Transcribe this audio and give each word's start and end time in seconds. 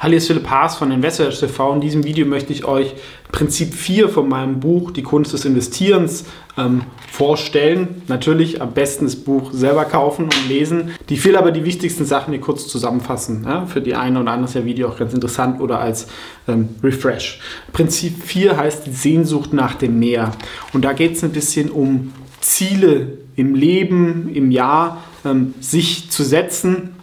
Hallo, 0.00 0.10
hier 0.10 0.18
ist 0.18 0.28
Philipp 0.28 0.48
Haas 0.48 0.76
von 0.76 0.92
Investors 0.92 1.40
TV. 1.40 1.74
In 1.74 1.80
diesem 1.80 2.04
Video 2.04 2.24
möchte 2.24 2.52
ich 2.52 2.64
euch 2.64 2.94
Prinzip 3.32 3.74
4 3.74 4.08
von 4.08 4.28
meinem 4.28 4.60
Buch 4.60 4.92
Die 4.92 5.02
Kunst 5.02 5.32
des 5.32 5.44
Investierens 5.44 6.24
ähm, 6.56 6.82
vorstellen. 7.10 8.02
Natürlich 8.06 8.62
am 8.62 8.74
besten 8.74 9.06
das 9.06 9.16
Buch 9.16 9.50
selber 9.52 9.84
kaufen 9.86 10.26
und 10.26 10.48
lesen. 10.48 10.92
Ich 11.10 11.24
will 11.24 11.34
aber 11.36 11.50
die 11.50 11.64
wichtigsten 11.64 12.04
Sachen 12.04 12.32
hier 12.32 12.40
kurz 12.40 12.68
zusammenfassen. 12.68 13.42
Ja? 13.44 13.66
Für 13.66 13.80
die 13.80 13.96
eine 13.96 14.20
oder 14.20 14.30
andere 14.30 14.44
ist 14.44 14.54
das 14.54 14.64
Video 14.64 14.86
auch 14.86 14.96
ganz 14.96 15.14
interessant 15.14 15.60
oder 15.60 15.80
als 15.80 16.06
ähm, 16.46 16.68
Refresh. 16.80 17.40
Prinzip 17.72 18.22
4 18.22 18.56
heißt 18.56 18.86
die 18.86 18.92
Sehnsucht 18.92 19.52
nach 19.52 19.74
dem 19.74 19.98
Meer. 19.98 20.30
Und 20.72 20.84
da 20.84 20.92
geht 20.92 21.16
es 21.16 21.24
ein 21.24 21.32
bisschen 21.32 21.70
um 21.70 22.12
Ziele 22.40 23.18
im 23.34 23.56
Leben, 23.56 24.30
im 24.32 24.52
Jahr, 24.52 25.02
ähm, 25.24 25.54
sich 25.58 26.08
zu 26.08 26.22
setzen 26.22 26.94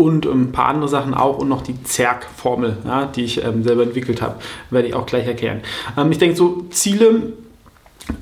und 0.00 0.24
ein 0.24 0.50
paar 0.50 0.68
andere 0.68 0.88
Sachen 0.88 1.12
auch 1.12 1.36
und 1.36 1.48
noch 1.48 1.60
die 1.60 1.82
Zerg-Formel, 1.84 2.78
ja, 2.86 3.04
die 3.04 3.24
ich 3.24 3.44
ähm, 3.44 3.62
selber 3.62 3.82
entwickelt 3.82 4.22
habe, 4.22 4.36
werde 4.70 4.88
ich 4.88 4.94
auch 4.94 5.04
gleich 5.04 5.26
erklären. 5.26 5.60
Ähm, 5.98 6.10
ich 6.10 6.16
denke, 6.16 6.36
so 6.36 6.64
Ziele 6.70 7.34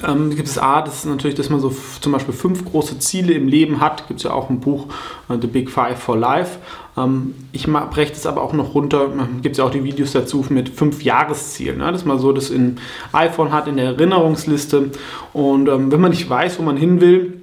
ähm, 0.06 0.34
gibt 0.34 0.48
es 0.48 0.58
A, 0.58 0.82
das 0.82 0.96
ist 0.96 1.04
natürlich, 1.06 1.36
dass 1.36 1.50
man 1.50 1.60
so 1.60 1.72
zum 2.00 2.10
Beispiel 2.10 2.34
fünf 2.34 2.64
große 2.64 2.98
Ziele 2.98 3.32
im 3.34 3.46
Leben 3.46 3.80
hat. 3.80 4.08
Gibt 4.08 4.18
es 4.18 4.24
ja 4.24 4.32
auch 4.32 4.50
ein 4.50 4.58
Buch, 4.58 4.86
äh, 5.28 5.36
The 5.40 5.46
Big 5.46 5.70
Five 5.70 6.00
for 6.00 6.16
Life. 6.16 6.58
Ähm, 6.96 7.36
ich 7.52 7.66
breche 7.66 8.12
das 8.12 8.26
aber 8.26 8.42
auch 8.42 8.52
noch 8.52 8.74
runter. 8.74 9.12
Ähm, 9.12 9.40
gibt 9.40 9.52
es 9.52 9.58
ja 9.58 9.64
auch 9.64 9.70
die 9.70 9.84
Videos 9.84 10.10
dazu 10.10 10.44
mit 10.48 10.68
fünf 10.68 11.04
Jahreszielen. 11.04 11.78
Ne? 11.78 11.92
Dass 11.92 12.04
man 12.04 12.18
so 12.18 12.32
das 12.32 12.50
in 12.50 12.78
iPhone 13.12 13.52
hat, 13.52 13.68
in 13.68 13.76
der 13.76 13.86
Erinnerungsliste. 13.86 14.90
Und 15.32 15.68
ähm, 15.68 15.92
wenn 15.92 16.00
man 16.00 16.10
nicht 16.10 16.28
weiß, 16.28 16.58
wo 16.58 16.64
man 16.64 16.76
hin 16.76 17.00
will, 17.00 17.40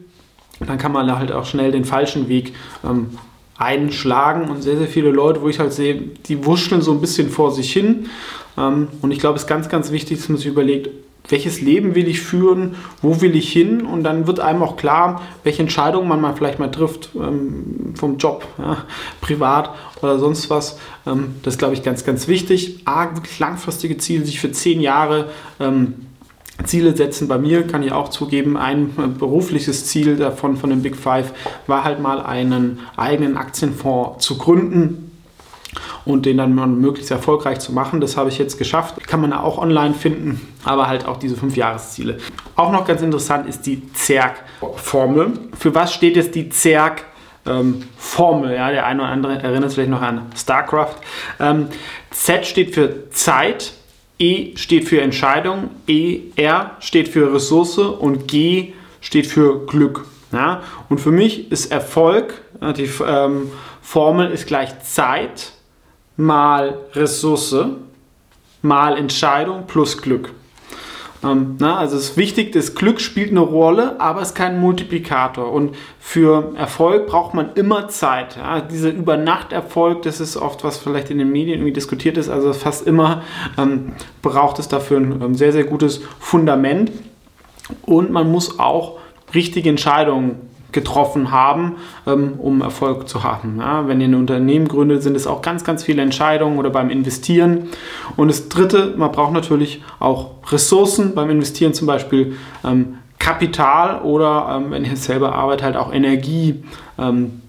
dann 0.60 0.78
kann 0.78 0.92
man 0.92 1.18
halt 1.18 1.32
auch 1.32 1.46
schnell 1.46 1.72
den 1.72 1.86
falschen 1.86 2.28
Weg 2.28 2.54
ähm, 2.84 3.12
einschlagen 3.58 4.50
und 4.50 4.62
sehr, 4.62 4.78
sehr 4.78 4.88
viele 4.88 5.12
Leute, 5.12 5.42
wo 5.42 5.50
ich 5.50 5.60
halt 5.60 5.74
sehe, 5.74 5.96
die 5.96 6.46
wuscheln 6.46 6.82
so 6.82 6.92
ein 6.92 7.02
bisschen 7.02 7.30
vor 7.30 7.52
sich 7.52 7.72
hin. 7.72 8.10
Ähm, 8.58 8.90
und 9.02 9.12
ich 9.12 9.20
glaube, 9.20 9.36
es 9.36 9.44
ist 9.44 9.48
ganz, 9.48 9.70
ganz 9.70 9.92
wichtig, 9.92 10.18
dass 10.20 10.30
man 10.30 10.38
sich 10.38 10.48
überlegt, 10.48 10.90
welches 11.28 11.62
Leben 11.62 11.96
will 11.96 12.08
ich 12.08 12.22
führen, 12.22 12.76
wo 13.02 13.22
will 13.22 13.36
ich 13.36 13.52
hin 13.52 13.86
und 13.86 14.04
dann 14.04 14.28
wird 14.28 14.40
einem 14.40 14.62
auch 14.62 14.78
klar, 14.78 15.22
welche 15.44 15.64
Entscheidungen 15.64 16.08
man 16.08 16.22
mal 16.22 16.36
vielleicht 16.36 16.60
mal 16.60 16.70
trifft 16.70 17.10
ähm, 17.16 17.94
vom 17.96 18.18
Job, 18.18 18.46
ja, 18.60 18.84
privat 19.22 19.72
oder 20.02 20.20
sonst 20.20 20.50
was. 20.50 20.78
Ähm, 21.08 21.36
das 21.44 21.56
ist, 21.56 21.58
glaube 21.58 21.74
ich, 21.74 21.84
ganz, 21.84 22.06
ganz 22.06 22.28
wichtig. 22.28 22.82
A, 22.86 23.16
wirklich 23.16 23.40
langfristige 23.40 23.98
Ziele, 23.98 24.26
sich 24.26 24.40
für 24.40 24.52
zehn 24.52 24.82
Jahre 24.82 25.30
ähm, 25.60 25.96
Ziele 26.64 26.96
setzen. 26.96 27.28
Bei 27.28 27.38
mir 27.38 27.68
kann 27.68 27.84
ich 27.84 27.92
auch 27.92 28.10
zugeben, 28.10 28.58
ein 28.58 29.16
berufliches 29.20 29.86
Ziel 29.86 30.16
davon 30.18 30.58
von 30.58 30.70
den 30.70 30.82
Big 30.82 30.96
Five 30.96 31.34
war 31.68 31.84
halt 31.84 32.00
mal 32.00 32.22
einen 32.22 32.80
eigenen 32.96 33.38
Aktienfonds 33.38 34.26
zu 34.26 34.38
gründen 34.38 35.12
und 36.06 36.26
den 36.26 36.38
dann 36.38 36.56
möglichst 36.80 37.12
erfolgreich 37.12 37.60
zu 37.60 37.74
machen. 37.74 38.00
Das 38.00 38.16
habe 38.16 38.30
ich 38.30 38.38
jetzt 38.38 38.58
geschafft. 38.58 39.06
Kann 39.08 39.22
man 39.22 39.34
auch 39.34 39.58
online 39.58 39.94
finden, 39.94 40.42
aber 40.64 40.88
halt 40.88 41.06
auch 41.08 41.18
diese 41.18 41.36
fünf 41.36 41.58
Jahresziele. 41.58 42.20
Auch 42.56 42.72
noch 42.72 42.86
ganz 42.88 43.02
interessant 43.02 43.48
ist 43.48 43.66
die 43.66 43.92
ZERG-Formel. 43.92 45.34
Für 45.58 45.76
was 45.76 45.94
steht 45.94 46.16
jetzt 46.16 46.36
die 46.36 46.50
ZERG? 46.50 47.02
Formel, 47.96 48.56
ja, 48.56 48.72
der 48.72 48.88
eine 48.88 49.04
oder 49.04 49.12
andere 49.12 49.34
erinnert 49.34 49.70
sich 49.70 49.76
vielleicht 49.76 49.92
noch 49.92 50.02
an 50.02 50.32
StarCraft. 50.36 50.96
Ähm, 51.40 51.68
Z 52.10 52.48
steht 52.48 52.74
für 52.74 53.12
Zeit, 53.12 53.74
E 54.18 54.56
steht 54.56 54.88
für 54.88 55.02
Entscheidung, 55.02 55.70
E, 55.88 56.22
R 56.36 56.78
steht 56.80 57.10
für 57.10 57.34
Ressource 57.34 57.78
und 57.78 58.28
G 58.28 58.74
steht 59.02 59.28
für 59.28 59.66
Glück. 59.66 60.06
Ja? 60.32 60.64
Und 60.90 61.00
für 61.00 61.12
mich 61.12 61.52
ist 61.52 61.72
Erfolg, 61.72 62.42
die 62.78 62.90
ähm, 63.06 63.52
Formel 63.82 64.32
ist 64.32 64.48
gleich 64.48 64.80
Zeit 64.82 65.52
mal 66.18 66.78
Ressource 66.94 67.56
mal 68.62 68.98
Entscheidung 68.98 69.68
plus 69.68 70.02
Glück. 70.02 70.32
Ähm, 71.24 71.56
na, 71.60 71.78
also 71.78 71.96
es 71.98 72.10
ist 72.10 72.18
wichtig, 72.18 72.52
das 72.52 72.76
Glück 72.76 73.00
spielt 73.00 73.32
eine 73.32 73.40
Rolle, 73.40 74.00
aber 74.00 74.22
es 74.22 74.30
ist 74.30 74.36
kein 74.36 74.60
Multiplikator. 74.60 75.52
Und 75.52 75.76
für 76.00 76.54
Erfolg 76.56 77.08
braucht 77.08 77.34
man 77.34 77.54
immer 77.56 77.88
Zeit. 77.88 78.38
Ja? 78.38 78.62
Dieser 78.62 78.92
Übernachterfolg, 78.92 80.02
das 80.04 80.20
ist 80.20 80.38
oft, 80.38 80.64
was 80.64 80.78
vielleicht 80.78 81.10
in 81.10 81.18
den 81.18 81.32
Medien 81.32 81.60
irgendwie 81.60 81.74
diskutiert 81.74 82.18
ist, 82.18 82.30
also 82.30 82.54
fast 82.54 82.86
immer 82.86 83.24
ähm, 83.58 83.94
braucht 84.22 84.60
es 84.60 84.68
dafür 84.68 85.00
ein 85.00 85.22
ähm, 85.22 85.36
sehr, 85.36 85.52
sehr 85.52 85.64
gutes 85.64 86.02
Fundament. 86.20 86.92
Und 87.84 88.12
man 88.12 88.32
muss 88.32 88.60
auch 88.60 89.00
richtige 89.34 89.70
Entscheidungen 89.70 90.55
getroffen 90.76 91.32
haben, 91.32 91.78
ähm, 92.06 92.34
um 92.38 92.62
Erfolg 92.62 93.10
zu 93.10 93.24
haben. 93.24 93.58
Ja, 93.60 93.88
wenn 93.88 94.00
ihr 94.02 94.08
ein 94.08 94.14
Unternehmen 94.14 94.68
gründet, 94.68 95.02
sind 95.02 95.16
es 95.16 95.26
auch 95.26 95.42
ganz, 95.42 95.64
ganz 95.64 95.84
viele 95.84 96.04
Entscheidungen 96.04 96.60
oder 96.60 96.70
beim 96.70 96.92
Investieren. 96.92 97.70
Und 98.16 98.28
das 98.28 98.50
Dritte, 98.50 98.94
man 98.98 99.12
braucht 99.12 99.34
natürlich 99.34 99.82
auch 100.00 100.32
Ressourcen 100.52 101.16
beim 101.16 101.32
Investieren, 101.32 101.74
zum 101.74 101.88
Beispiel 101.88 102.36
ähm, 102.64 103.00
Kapital 103.18 104.02
oder, 104.02 104.58
ähm, 104.58 104.72
wenn 104.72 104.86
ihr 104.86 104.98
selber 104.98 105.34
arbeitet, 105.34 105.64
halt 105.64 105.78
auch 105.78 105.92
Energie. 105.92 106.64
Ähm, 107.00 107.42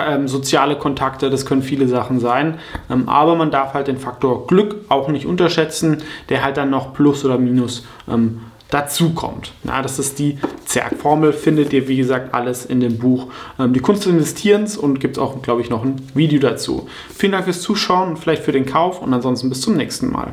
ähm, 0.00 0.26
soziale 0.26 0.76
Kontakte, 0.76 1.28
das 1.28 1.44
können 1.44 1.62
viele 1.62 1.86
Sachen 1.86 2.18
sein. 2.18 2.58
Ähm, 2.90 3.10
aber 3.10 3.36
man 3.36 3.50
darf 3.50 3.74
halt 3.74 3.88
den 3.88 3.98
Faktor 3.98 4.46
Glück 4.46 4.76
auch 4.88 5.08
nicht 5.08 5.26
unterschätzen, 5.26 5.98
der 6.30 6.42
halt 6.42 6.56
dann 6.56 6.70
noch 6.70 6.94
Plus 6.94 7.24
oder 7.26 7.36
Minus 7.36 7.86
ähm, 8.10 8.40
dazu 8.72 9.10
kommt. 9.10 9.52
Ja, 9.64 9.82
das 9.82 9.98
ist 9.98 10.18
die 10.18 10.38
Zerg-Formel, 10.64 11.32
findet 11.32 11.72
ihr 11.72 11.86
wie 11.88 11.96
gesagt 11.96 12.34
alles 12.34 12.64
in 12.64 12.80
dem 12.80 12.98
Buch 12.98 13.28
ähm, 13.58 13.72
Die 13.72 13.80
Kunst 13.80 14.04
des 14.04 14.12
Investierens 14.12 14.76
und 14.76 14.98
gibt 14.98 15.16
es 15.16 15.22
auch, 15.22 15.42
glaube 15.42 15.60
ich, 15.60 15.70
noch 15.70 15.84
ein 15.84 15.96
Video 16.14 16.40
dazu. 16.40 16.88
Vielen 17.14 17.32
Dank 17.32 17.44
fürs 17.44 17.60
Zuschauen 17.60 18.10
und 18.10 18.18
vielleicht 18.18 18.42
für 18.42 18.52
den 18.52 18.66
Kauf 18.66 19.02
und 19.02 19.12
ansonsten 19.12 19.48
bis 19.50 19.60
zum 19.60 19.76
nächsten 19.76 20.10
Mal. 20.10 20.32